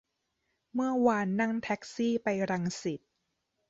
[0.73, 2.99] เมื่อวานนั่งแท็กซี่ไปรังสิต